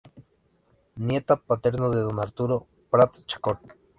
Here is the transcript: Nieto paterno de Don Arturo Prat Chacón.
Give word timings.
Nieto 0.95 1.43
paterno 1.45 1.91
de 1.91 2.01
Don 2.01 2.19
Arturo 2.19 2.65
Prat 2.89 3.23
Chacón. 3.27 3.59